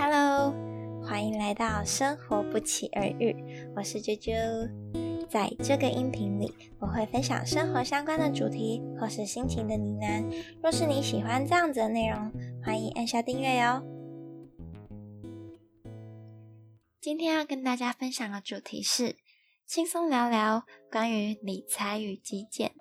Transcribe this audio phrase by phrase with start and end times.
[0.00, 0.54] Hello，
[1.02, 3.34] 欢迎来到生活不期而遇，
[3.74, 4.70] 我是啾啾。
[5.28, 10.24] 在这个音频里，我会分享生活相关的主题或是心情的呢喃。
[10.62, 12.32] 若是你喜欢这样子的内容，
[12.64, 13.82] 欢迎按下订阅哟。
[17.00, 19.16] 今天要跟大家分享的主题是
[19.66, 20.62] 轻松聊聊
[20.92, 22.77] 关于理财与极简。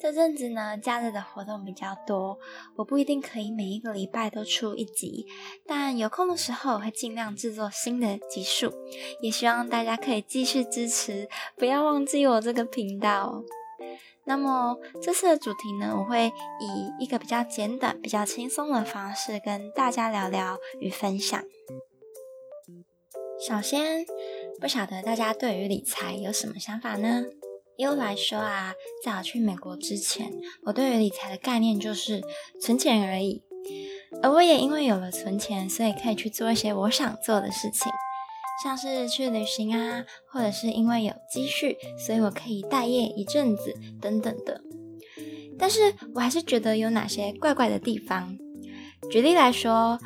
[0.00, 2.38] 这阵子呢，假日的活动比较多，
[2.76, 5.26] 我不一定可以每一个礼拜都出一集，
[5.66, 8.72] 但有空的时候我会尽量制作新的集数，
[9.20, 13.42] 也希望大家可以继续支持，不要忘记我这个频道。
[14.24, 16.26] 那么这次的主题呢，我会
[16.60, 21.42] 以一个比较简短、比较轻松的方式跟大家聊聊与分享。
[23.40, 24.04] 首先，
[24.60, 27.24] 不晓得大家对于理财有什么想法呢？
[27.78, 28.74] 一路来说啊，
[29.04, 30.32] 在我去美国之前，
[30.64, 32.20] 我对于理财的概念就是
[32.60, 33.40] 存钱而已。
[34.20, 37.92] 而我也因为有了存钱，所以可以去做一些我想做的事情，
[38.64, 44.60] 像是去旅行啊，或者是因为有积蓄，所以我可以待业一阵子等等的。
[45.56, 48.36] 但是我还是觉得有哪些怪怪的地方。
[49.10, 49.98] 举例来说，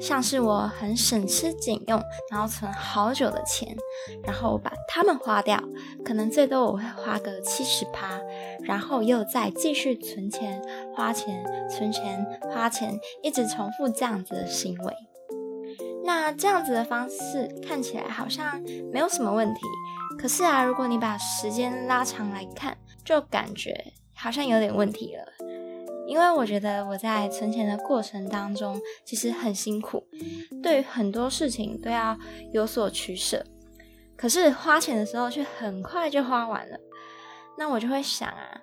[0.00, 3.76] 像是我很省吃俭用，然后存好久的钱，
[4.24, 5.62] 然后我把它们花掉，
[6.04, 8.18] 可能最多我会花个七十趴，
[8.64, 10.62] 然后又再继续存钱、
[10.94, 14.94] 花钱、存钱、花钱，一直重复这样子的行为。
[16.04, 18.62] 那这样子的方式看起来好像
[18.92, 19.60] 没有什么问题，
[20.18, 25.45] 可是啊，如果你把时间拉长来看，就感觉好像有点问题了。
[26.06, 30.06] 因为我觉得我在存钱的过程当中其实很辛苦，
[30.62, 32.16] 对很多事情都要
[32.52, 33.44] 有所取舍，
[34.16, 36.78] 可是花钱的时候却很快就花完了。
[37.58, 38.60] 那我就会想啊，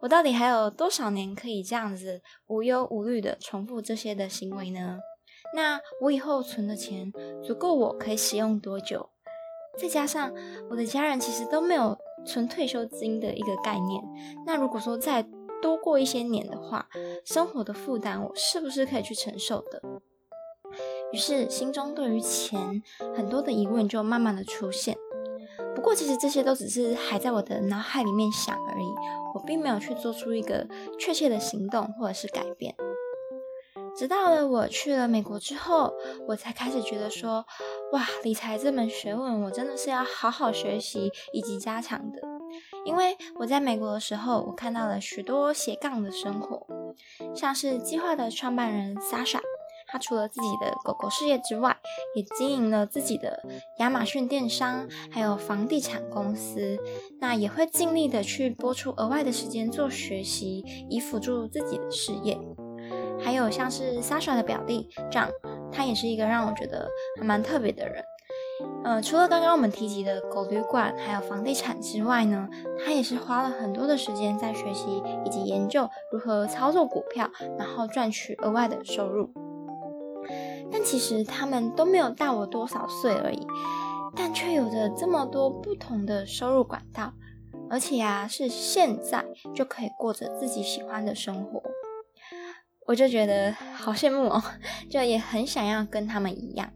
[0.00, 4.98] 我到底还有多少年可以这样子无忧无虑的重复这些的行为呢？
[5.54, 7.12] 那我以后存的钱
[7.44, 9.10] 足够我可以使用多久？
[9.78, 10.32] 再加上
[10.70, 14.02] 我的家人其实都没有存退休金的一个概念，
[14.44, 15.24] 那如果说在
[15.62, 16.88] 多过一些年的话，
[17.24, 19.80] 生活的负担我是不是可以去承受的？
[21.12, 22.82] 于是心中对于钱
[23.14, 24.96] 很多的疑问就慢慢的出现。
[25.74, 28.94] 不过其实这些都只是还在我的脑海里面想而已，
[29.34, 30.66] 我并没有去做出一个
[30.98, 32.74] 确切的行动或者是改变。
[33.94, 35.92] 直到了我去了美国之后，
[36.26, 37.44] 我才开始觉得说，
[37.92, 42.20] 哇，理财这门学问我真的是要好好学习以及加强的。
[42.84, 46.66] 因为我在美国的时候，我看到了许多斜杠的生活，
[47.34, 49.40] 像是计划的创办人 Sasha，
[49.86, 51.76] 他除了自己的狗狗事业之外，
[52.16, 53.42] 也经营了自己的
[53.78, 56.78] 亚马逊电商，还有房地产公司，
[57.20, 62.38] 那也会尽力的去播出额外的时间做学习，以辅助自己的事业。
[63.22, 65.30] 还有像是 Sasha 的表弟 John，
[65.72, 66.88] 他也是一个让我觉得
[67.18, 68.04] 还蛮特别的人。
[68.84, 77.28] 呃，除了刚刚我们提及的狗旅馆还有房地产之外呢，他也是花了很多的时间在学习以及研究如何操作股票，
[77.58, 79.30] 然后赚取额外的收入。
[80.70, 83.46] 但其实他们都没有大我多少岁而已，
[84.14, 87.12] 但却有着这么多不同的收入管道，
[87.68, 91.61] 而且啊，是现在就可以过着自己喜欢的生活，
[92.86, 94.42] 我就觉得好羡慕哦，
[94.90, 96.72] 就也很想要跟他们一样。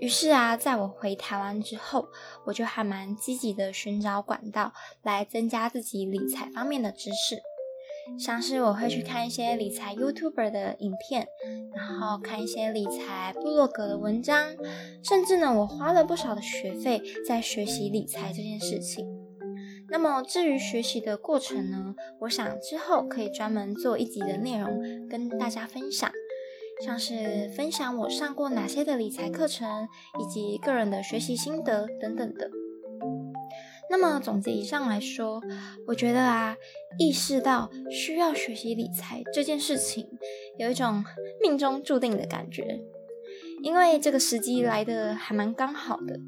[0.00, 2.08] 于是啊，在我回台湾之后，
[2.46, 7.40] 我就还蛮积极的寻找管道来增加自己理财方面的知识，
[8.18, 11.26] 像是我会去看一些理财 YouTuber 的影片，
[11.74, 14.54] 然后看一些理财部落格的文章，
[15.02, 19.06] 甚至呢，我花了不少的学费在学习理财这件事情。
[19.94, 26.10] 那么至于学习的过程呢，我想之后可以专门做一集的内容跟大家分享。
[26.84, 29.86] 像是分享我上过哪些的理财课程，
[30.20, 32.50] 以及个人的学习心得等等的。
[33.88, 35.40] 那么总结以上来说，
[35.86, 36.56] 我觉得啊，
[36.98, 40.08] 意识到需要学习理财这件事情，
[40.58, 41.04] 有一种
[41.40, 42.80] 命中注定的感觉，
[43.62, 46.18] 因为这个时机来的还蛮刚好的。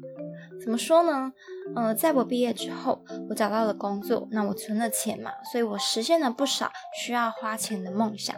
[0.61, 1.31] 怎么说呢？
[1.75, 8.35] 呃，在我毕业之后，我找到了工作，那我存了钱嘛，所以我实现了不少需要花钱的梦想，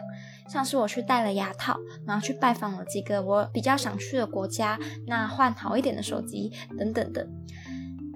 [0.48, 1.76] 像是我去戴了牙套，
[2.06, 7.26] 然后去拜访了几个我比较想去的国家，那换好一点的手机等等的。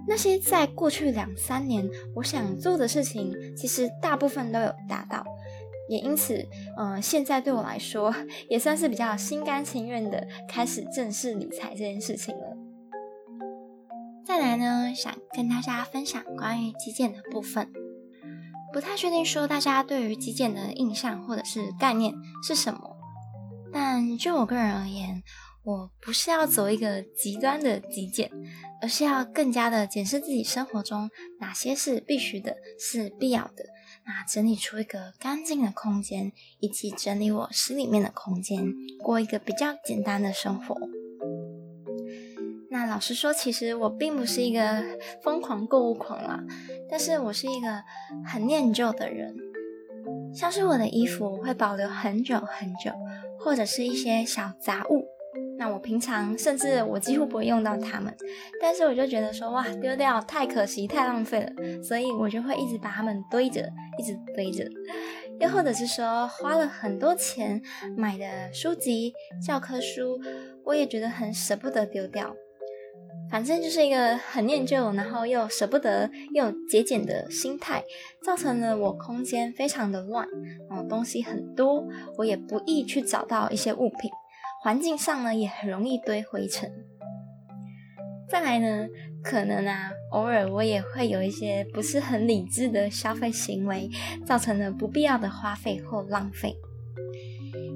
[0.07, 5.25] 那些在过去两三年我想做的事情，其实大部分都有达到，
[5.89, 6.47] 也因此，
[6.77, 8.15] 嗯，现在对我来说
[8.51, 12.35] 也算是比较心甘情愿的开始正式理财这件事情。
[14.35, 17.73] 再来呢，想跟大家分享关于极简的部分。
[18.73, 22.97] 不太确定说大家对于极简的印象或者是概念是什么，
[23.73, 25.23] 但就我个人而言，
[25.63, 28.29] 我不是要走一个极端的极简，
[28.83, 31.09] 而是要更加的检视自己生活中
[31.39, 33.65] 哪些是必须的，是必要的。
[34.05, 40.77] 那整理出一个干净的空间，以及整理我心里面的空间，过一个比较简单的生活。
[42.95, 44.85] 老实说，其实我并不是一个
[45.21, 46.41] 疯狂购物狂啦，
[46.89, 47.83] 但是我是一个
[48.25, 49.35] 很念旧的人。
[50.33, 52.93] 像是我的衣服，我会保留很久很久，
[53.37, 55.09] 或者是一些小杂物。
[55.59, 58.15] 那我平常甚至我几乎不会用到它们，
[58.61, 63.69] 但是我就觉得说哇丢掉太可惜太浪费了，所以我就会一直把它们堆着，
[63.99, 64.65] 一直堆着。
[65.41, 67.61] 又或者是说花了很多钱
[67.97, 69.13] 买的书籍、
[69.45, 70.17] 教科书，
[70.65, 72.33] 我也觉得很舍不得丢掉。
[73.35, 77.83] 反正就是一个很念旧，然后又舍不得又节俭的心态，
[78.23, 80.25] 造成了我空间非常的乱，
[80.71, 81.85] 然后东西很多，
[82.17, 84.09] 我也不易去找到一些物品。
[84.63, 86.71] 环境上呢，也很容易堆灰尘。
[88.29, 88.87] 再来呢，
[89.25, 93.91] 可能啊，偶尔我也会有一些不是很理智的消费行为，
[94.25, 96.55] 造成了不必要的花费或浪费。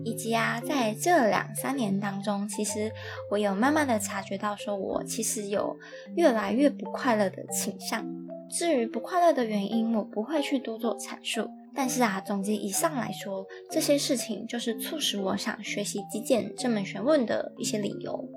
[0.05, 2.91] 以及啊，在这两三年当中，其实
[3.31, 5.77] 我有慢慢的察觉到，说我其实有
[6.17, 8.07] 越来越不快乐的倾向。
[8.51, 11.49] 至于不快乐的原因，我不会去多做阐述。
[11.75, 18.29] 但是啊，总结以上来说，这些事情就是促使我想学习击剑这门学问的一些理由。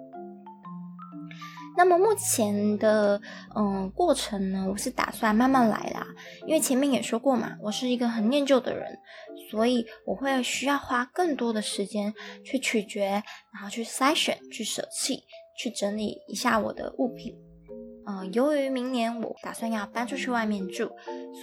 [1.78, 3.20] 那么目前的
[3.56, 6.06] 嗯过程呢，我是打算慢慢来啦，
[6.46, 9.00] 因为前面也说过嘛，我是一个很念旧的人，
[9.50, 12.14] 所以我会需要花更多的时间
[12.44, 13.24] 去取决，
[13.54, 15.24] 然后去筛选、去舍弃、
[15.58, 17.36] 去整理一下我的物品。
[18.06, 20.92] 嗯，由于明年我打算要搬出去外面住，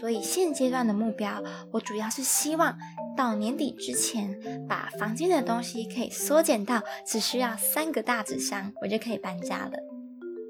[0.00, 1.42] 所以现阶段的目标，
[1.72, 2.76] 我主要是希望
[3.16, 4.38] 到年底之前，
[4.68, 9.97] 把房间的东西可以缩减到只需要三个大纸箱，我就可以搬家了。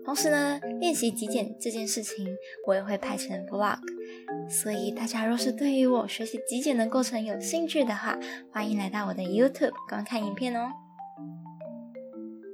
[0.08, 2.34] 同时呢，练习极简这件事情，
[2.66, 3.78] 我也会拍成 vlog，
[4.48, 8.18] 所以大家若是对于我学习极简的过程有兴趣的话，
[8.50, 10.72] 欢迎来到我的 YouTube 观看影片哦。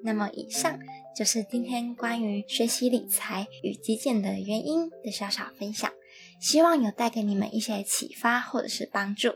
[0.03, 0.77] 那么以上。
[1.17, 5.89] 就是今天关于学习理财与极简的原因的小小分享，
[6.41, 9.29] 希望有带给你们一些启发或者是帮助。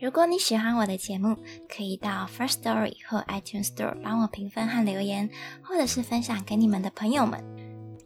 [0.00, 1.36] 如果你喜欢我的节目，
[1.68, 5.28] 可以到 First Story 或 iTunes Store 帮我评分和留言，
[5.62, 7.42] 或者是分享给你们的朋友们。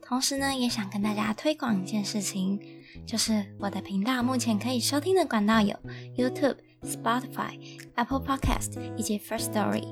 [0.02, 2.60] 同时呢，也想跟大家推广一件事情，
[3.06, 5.76] 就是我的频道目前可以收听的管道有
[6.16, 6.56] YouTube。
[6.82, 7.60] Spotify、
[7.94, 9.86] Apple Podcast 以及 First Story。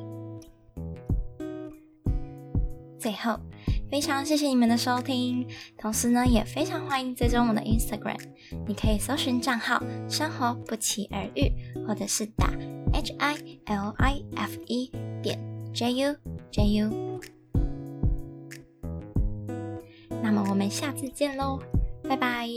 [2.99, 3.38] 最后，
[3.91, 5.45] 非常谢谢你们的收听，
[5.77, 8.21] 同时呢，也非常欢迎追踪我的 Instagram。
[8.67, 11.51] 你可以搜寻账号“生活不期而遇”，
[11.87, 12.53] 或者是打
[12.93, 13.35] H I
[13.67, 15.39] L I F E 点
[15.75, 16.17] J U
[16.53, 17.21] J U。
[20.23, 21.59] 那么我们下次见喽，
[22.05, 22.49] 拜拜。